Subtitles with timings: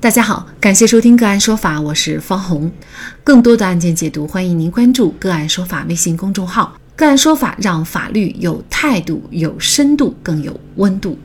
[0.00, 2.72] 大家好，感谢收听个案说法，我是方红。
[3.22, 6.74] 更多的案件解读，欢迎您关注个案说法微信公众号。
[6.96, 11.18] 个案说法让法律有态度、有深度、更有温度。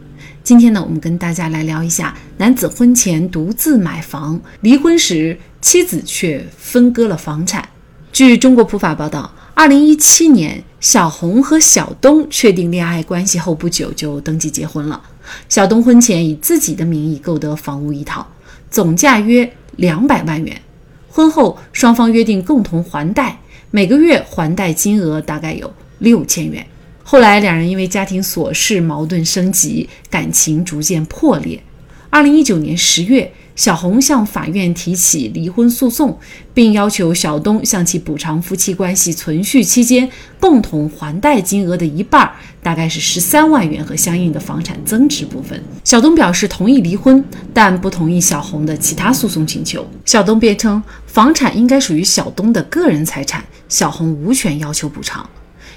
[0.44, 7.70] 今天呢，我们跟大家来聊一下男子婚前独自买房，离婚时妻子却分割了房产。
[8.12, 15.02] 据中国普法报道，二零一七年，小红和小东确定恋爱关系后不久就登记结婚了。
[15.48, 18.28] 小东婚前以自己的名义购得房屋一套，
[18.70, 20.62] 总价约两百万元。
[21.10, 23.40] 婚后双方约定共同还贷，
[23.72, 26.66] 每个月还贷金额大概有六千元。
[27.04, 31.62] 后来，两人因为家庭琐事矛盾升级，感情逐渐破裂。
[32.10, 36.20] 二零一九年十月，小红向法院提起离婚诉讼，
[36.54, 40.10] 并要求小东向其补偿夫妻关系存续期间
[40.40, 42.30] 共同还贷金额的一半，
[42.62, 45.62] 大概是十三万元和相应的房产增值部分。
[45.86, 47.24] 小东表示同意离婚，
[47.54, 49.88] 但不同意小红的其他诉讼请求。
[50.04, 55.28] 小东辩称，房产应该属于小东的个人财产，小红无权要求补偿。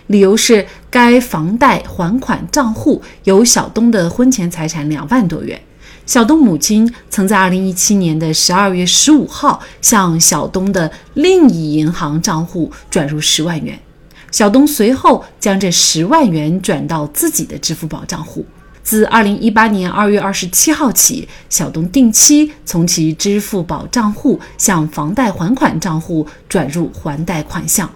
[0.09, 5.61] 理由是该房贷还款账户有小东的婚前财产两万多元，
[6.09, 13.79] 小东母亲曾在二零一七年的十二月十五号向小东的另一银行账户转入十万元，
[14.31, 18.43] 小东随后将这十万元转到自己的支付宝账户。
[18.83, 27.87] 自二零一八年二月二十七号起，小东定期从其支付宝账户向房贷还款账户转入还贷款项。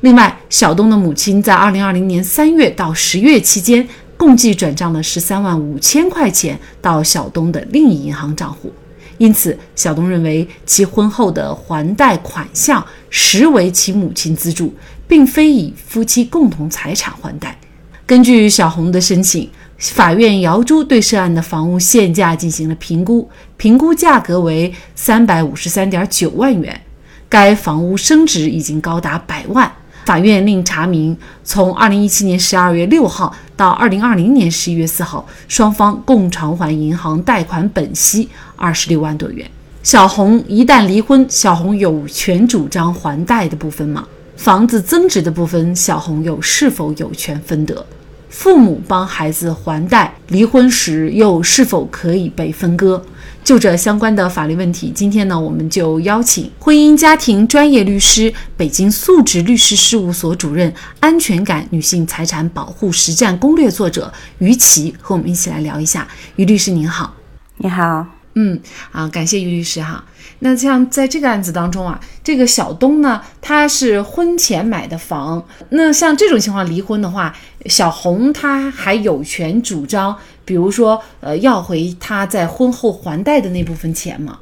[0.00, 3.86] 另外，小东的母亲在二零二零年三月到十月期间，
[4.18, 8.70] 共计转账了十三万五千块钱到小东的另一银行账户。
[9.16, 14.74] 因此，小东认为其婚后的还贷款项实为其母亲资助，
[15.08, 17.58] 并非以夫妻共同财产还贷。
[18.06, 26.80] 根据小红的申请，法院姚珠对涉案的房屋现价进行了评估，评估价格为三百五十三点九万元，
[27.28, 29.70] 该房屋升值已经高达百万。
[30.08, 31.14] 法院另查明，
[31.44, 39.46] 从二零一七年十二月六号到二零二零年十一月四号，双方共偿还银行贷款本息二十六万多元。
[39.82, 44.08] 小红一旦离婚，小红有权主张还贷的部分吗？
[44.34, 47.84] 房子增值的部分，小红又是否有权分得？
[48.28, 53.02] 父母帮孩子还贷，离婚时又是否可以被分割？
[53.42, 66.06] 就这相关的法律问题，今天呢，我们就邀请婚姻家庭专业律师、北京素质律师事务所主任、安全感女性财产保护实战攻略作者于琦和我们一起来聊一下。
[66.36, 67.14] 于律师您好，
[67.56, 68.06] 你好，
[68.40, 68.60] 嗯，
[68.92, 70.04] 啊，感谢于律师哈。
[70.38, 77.34] 那像在这个案子当中啊，这个小东呢，他是婚前买的房，那像这种情况离婚的话，
[77.66, 84.38] 小红她还有权主张，比如说呃要回他在婚后还贷的那部分钱吗？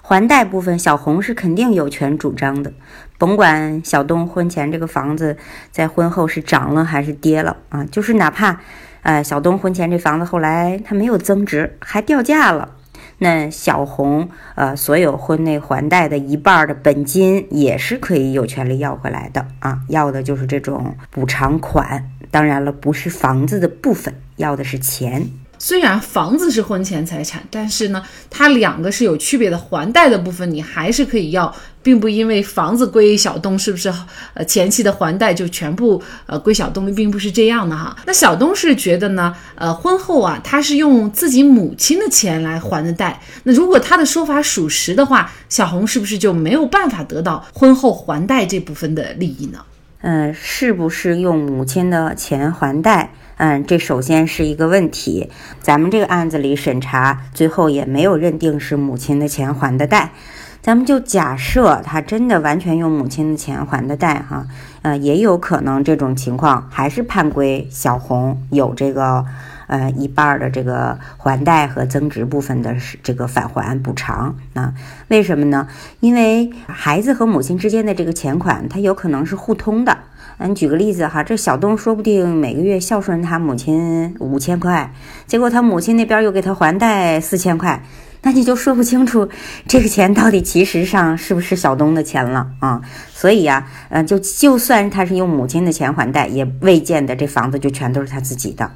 [0.00, 2.72] 还贷部分，小红是肯定有权主张的，
[3.18, 5.36] 甭管小东婚前这个房子
[5.70, 8.58] 在婚后是涨了还是跌了啊，就是哪怕
[9.02, 12.70] 呃小东婚前这房子后来它没有增值，还掉价了。
[13.18, 22.10] 那小红，呃，所有婚内还贷的一半的本金也是可以有权利要回来的啊，要的就是这种补偿款。
[22.30, 25.26] 当然了，不是房子的部分，要的是钱。
[25.58, 29.56] 虽然房子是婚前财产，但是呢，它两个是有区别的。
[29.58, 31.52] 还贷的部分你还是可以要，
[31.82, 33.92] 并不因为房子归小东，是不是？
[34.34, 37.96] 呃，前期的还贷就全部呃归小东，并不是这样的哈。
[38.06, 43.20] 那小东是觉得呢，呃，婚后啊，他是用自己母亲的钱来还的贷。
[43.44, 49.58] 那如果他的说法属实的话，小红是不是就没有办法得到婚后还贷这部分的利益呢？
[50.08, 53.10] 嗯，是不是用母亲的钱还贷？
[53.38, 55.30] 嗯，这首先是一个问题。
[55.60, 60.12] 咱们这个案子里审查，最后也没有认定是母亲的钱还的贷。
[60.62, 64.46] 咱们就假设他真的完全用母亲的钱还的贷，哈，
[64.82, 69.24] 呃，也有可能这种情况还是判归小红有这个，
[69.66, 74.72] 呃，一半的这个还贷和增值部分的这个返还补偿啊？
[75.08, 75.66] 为什么呢？
[76.00, 79.96] 因为孩子和母亲之间的这个钱款，它有可能是互通的。
[80.38, 84.92] 嗯，举个例子哈，这小东说不定每个月孝顺他母亲五千块，
[85.26, 87.82] 结果他母亲那边又给他还贷四千块。
[88.22, 89.28] 那你就说不清楚
[89.68, 92.82] 这个钱到底其实上是不是小东的钱了啊？
[93.08, 98.70] 所以呀，呃，就就算他是用母亲的钱还贷，也未见得这房子就全都是他自己的。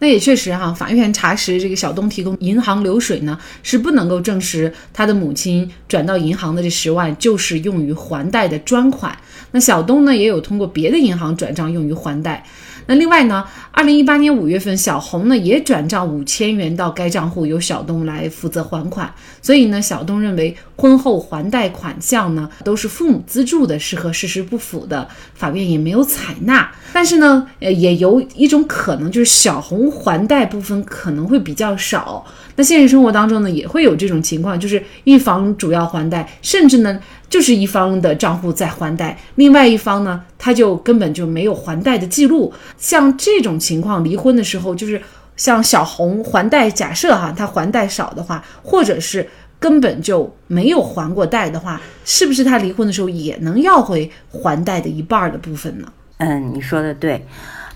[0.00, 9.16] 那也确实哈，法院查实这个小东提供银行流水呢，是不能够证实他的母亲转到银行的这十万就是用于还贷的专款。
[9.52, 12.44] 那小东呢，也有通过别的银行转账用于还贷。
[12.86, 19.12] 那另外呢，二零一八年五月份，小红呢也转账五千元到该账户，由小东来负责还款。
[19.40, 26.70] 所以呢，小东认为婚后还贷款项呢都是父母资助的，是和事实不符的，法院也没有采纳。
[26.92, 32.24] 但是呢，呃，也有一种可能，就是小红还贷部分可能会比较少。
[32.56, 42.52] 那现实生活当中呢，也会有这种情况，就是一方主要还贷，甚至呢就是一方的账户在还贷，另外一方呢他就根本就没有还贷的记录。
[42.78, 45.00] 像这种情况，离婚的时候，就是
[45.36, 49.28] 像小红还贷，假设哈他还贷少的话，或者是
[49.58, 55.88] 根本就没有还过贷的话，是不是他离婚的时候也能要回还贷的一半的部分呢？
[56.18, 57.26] 嗯，你说的对，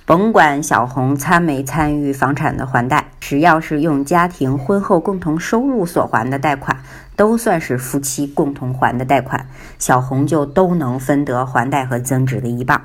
[0.08, 6.78] 甭管小红参没参与房产的还贷，只要是用家庭婚后共同收入所还的贷款，
[7.14, 9.46] 都算是夫妻共同还的贷款，
[9.78, 12.80] 小红就都能分得还贷和增值的一半。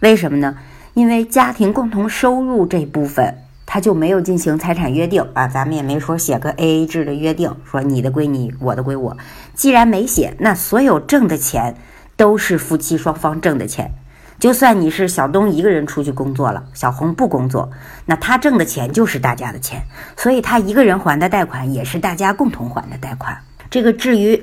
[0.00, 0.58] 为什么呢？
[0.92, 9.16] 因为家庭共同收入这部分，他就没有进行财产约定啊，咱们也没说写个 A A 制的约定，说你的归你，我的归我。
[9.54, 11.74] 既然没写，那所有挣的钱
[12.18, 13.94] 都是夫妻双方挣的钱。
[14.38, 17.70] 就算你是小东一个人出去工作了，小红不工作，
[18.04, 19.82] 那他挣的钱就是大家的钱，
[20.16, 23.36] 所以他一个人还的贷款也是大家共同还的贷款。
[23.70, 24.40] 这个至于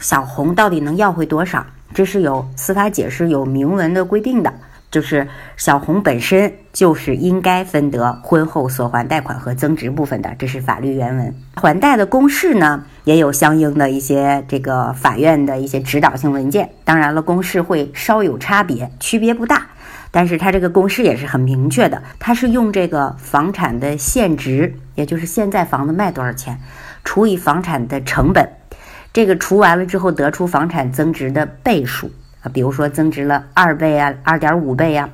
[0.00, 4.52] 小红到底能要回多少，这是有司法解释、有明文的规定的。
[4.94, 5.26] 就是
[5.56, 11.34] 小红本身就是应该分得婚后所还贷款和增值部分的，这是法律原文。
[11.56, 16.70] 还贷的公式呢，也有相应的一些这个法院的一些指导性文件。
[16.84, 19.66] 当然了，公式会稍有差别，区别不大，
[20.12, 22.00] 但是它这个公式也是很明确的。
[22.20, 26.60] 它是用这个房产的现值，也就是现在房子卖多少钱，
[27.02, 28.48] 除以房产的成本，
[29.12, 32.12] 这个除完了之后得出房产增值的倍数。
[32.52, 35.08] 比如说增值了二倍啊，二点五倍呀，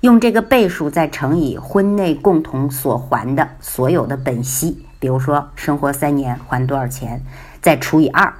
[0.00, 7.22] 用这个倍数再乘以婚内共同所还的所有的本息，比如说生活三年还多少钱，
[7.60, 8.32] 再除以二，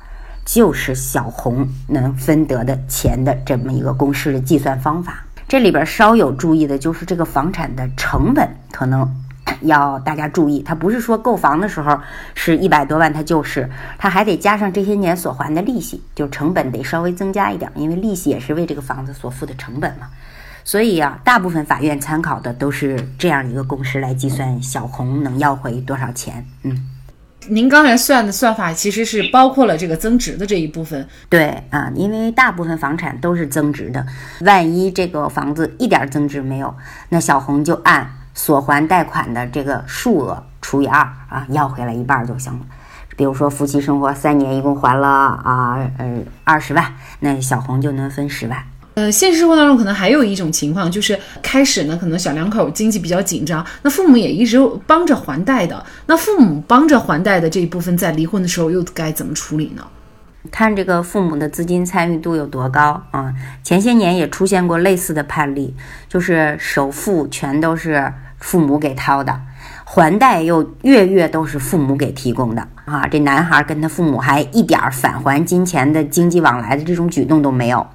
[0.45, 5.25] 就是小红能分得的钱的这么一个公式的计算方法。
[5.47, 9.09] 这里边稍有注意的就是这个房产的成本可能。
[9.63, 11.99] 要大家注意，它不是说购房的时候
[12.35, 13.69] 是一百多万，它就是，
[13.99, 20.09] 它还得加上这些年所还的利息，就成本得稍微增加一点，因为利息也是为这个房子所付的成本嘛。
[20.65, 26.47] 所以啊，大部分法院参考的都是这样一个公式来计算小红能要回多少钱。
[26.63, 26.89] 嗯，
[27.49, 31.09] 您刚才算的算法其实是包括了这个增值的这一部分。
[31.29, 34.07] 对啊，因为大部分房产都是增值的，
[34.43, 36.73] 万一这个房子一点增值没有，
[37.09, 38.09] 那小红就按。
[38.35, 42.61] 所还贷款的这个数额除以二啊，要回来一半就行了。
[43.17, 48.59] 比如说夫妻生活三年，一共还了啊呃二十万，那小红就能分十万。
[48.95, 55.85] 呃，现实生活当中可能还有一种情况，就是开始呢，可能小两口经济比较紧张，那父母也一直帮着还贷的。
[56.07, 59.83] 那父母帮着还贷的这一部分，在离婚的时候又该怎么处理呢？
[60.51, 63.33] 看这个父母的资金参与度有多高啊！
[63.63, 65.75] 前些年也出现过类似的判例，
[66.09, 69.41] 就是首付全都是父母给掏的，
[69.85, 73.07] 还贷又月月都是父母给提供的啊！
[73.07, 77.87] 这男孩跟他父母还一点返还金钱的经济往来的这种举动都没有，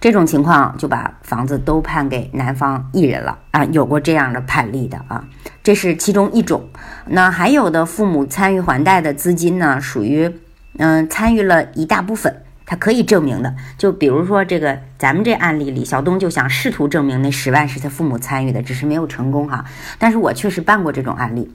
[0.00, 3.64] 这种情况就把房子都判给男方一人了啊！
[3.66, 5.24] 有过这样的判例的啊，
[5.62, 6.68] 这是其中一种。
[7.06, 10.40] 那还有的父母参与还贷的资金呢，属于。
[10.78, 19.64] 嗯，参与了一大部分，他可以证明的，就比如说这个咱们这案例里，小东就想试图证明那十万是他父母参与的，只是没有成功哈。
[19.98, 21.50] 但是我确实办过这种案例，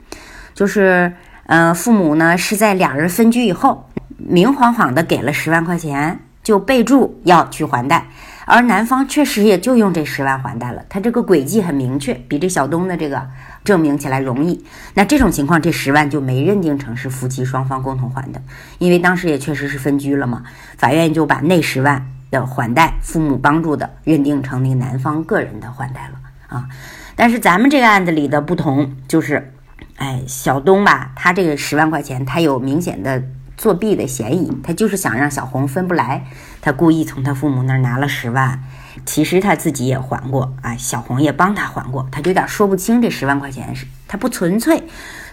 [0.53, 1.11] 就是
[1.47, 8.05] 嗯，父母呢是在两人分居以后，明晃晃的给了十万块钱，就备注要去还贷。
[8.45, 13.25] 而男方确实也就用这十万还贷了，他这个轨迹很明确，比这小东的这个
[13.63, 14.63] 证明起来容易。
[14.93, 18.41] 那这种情况，这十万就没认定成是夫妻双方共同还的，
[18.79, 20.43] 因为当时也确实是分居了嘛。
[20.77, 26.67] 法院就把那十万的还贷，父母帮助的，认定成那个男方个人的还贷了啊。
[27.15, 29.53] 但是咱们这个案子里的不同就是，
[29.97, 33.23] 哎，小东吧，他这个十万块钱，他有明显的。
[33.55, 36.25] 作弊的嫌疑，他就是想让小红分不来，
[36.59, 38.63] 他故意从他父母那儿拿了十万，
[39.05, 44.83] 其实他自己也还过啊，小红也帮他还过，他就有点说不清这十万块钱是他不纯粹，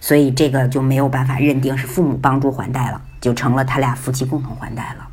[0.00, 5.06] 所以这个就没有办法认定是父母帮助还贷了，就成了他俩夫妻共同还贷了。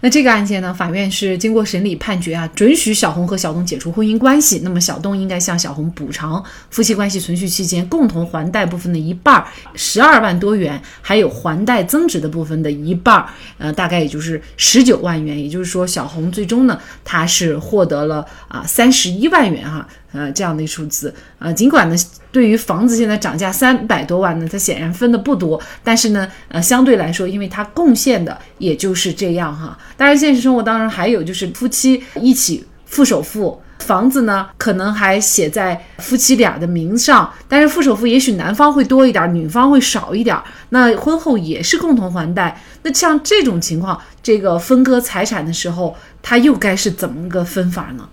[0.00, 4.60] 那这个案件呢，法院是经过审理判决啊，准许小红和小东解除婚姻关系。
[4.62, 13.26] 那么小东应该向小红补偿夫妻关系存续期间共同还贷部分的一半儿，十二万多元，还有还贷增值的部分的一半儿，
[13.58, 15.38] 呃，大概也就是十九万元。
[15.40, 19.86] 也就是说，小红最终呢，她是获得了啊三十一万元哈。
[20.14, 21.96] 呃，这样的数字，呃，尽管呢，
[22.30, 29.76] 对于房子现在涨价三百多万呢，它显然分的不多，但是呢，呃，相对来说，因为它贡献的也就是这样哈。
[29.96, 40.38] 当然，现实生活当中还有就是夫妻一起付首付，房子呢可能还写在夫妻俩的名上，但是付首付也许男方会多一点，女方会少一点。
[40.68, 48.08] 那婚后也是共同还贷，那像这种情况，这个分割财产的时候，它又该是怎么个分法呢？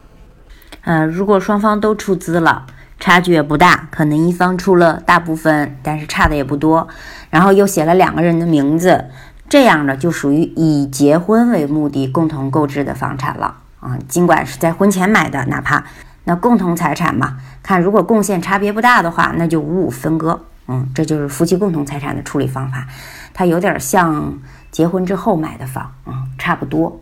[0.84, 2.66] 嗯，如果双方都出资了，
[3.00, 6.88] 差距也不大，可能一方出了大部分，但是差的也不多，
[7.30, 9.06] 然后又写了两个人的名字，
[9.50, 13.98] 这样的就属于以结婚为目的共同购置的房产了啊。
[14.08, 15.84] 尽管是在婚前买的，哪怕
[16.24, 20.46] 那共同财产嘛，看如果贡献差别不大的话，那就五五分割。
[20.68, 22.88] 嗯，这就是夫妻共同财产的处理方法，
[23.34, 27.02] 它有点像结婚之后买的房，嗯，差不多。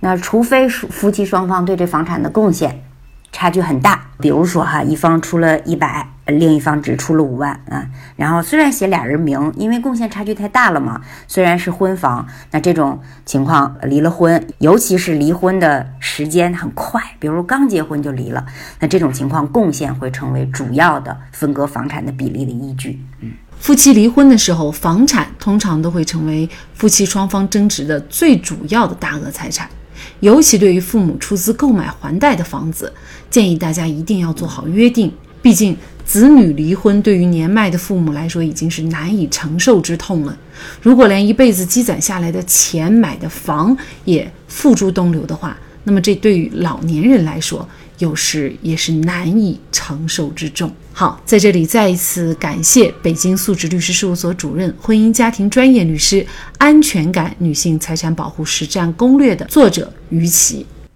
[0.00, 2.82] 那除非夫妻双方对这房产的贡献。
[3.36, 7.86] 差距很大，比如说哈，一方出了一百，另一方只出了五万啊。
[8.16, 11.02] 然后虽然写俩人名，因为贡献差距太大了嘛。
[11.28, 18.42] 虽然是婚房，那这种情况离了婚，尤其是离婚的时间很快，比如刚结婚就离了，
[18.80, 22.98] 那这种情况贡献会成为主要的分割房产的比例的依据。
[23.20, 29.68] 嗯，夫妻离婚的时候，房产通常都会成为夫妻双方争执的最主要的大额财产。
[30.20, 32.92] 尤其对于父母出资购买还贷的房子，
[33.30, 35.12] 建议大家一定要做好约定。
[35.42, 40.36] 毕竟子女离婚对于年迈的父母来说已经是难以承受之痛了。
[40.82, 50.72] 如果连一辈子积攒下来的钱买的房也付诸东流的话，那么这对于老年人来说，有时也是难以承受之重。
[50.98, 56.26] 好，在这里再一次感谢北京素质律师事务所主任、婚姻家庭专业律师、
[56.56, 60.64] 安全感女性财产保护实战攻略的作者于琦。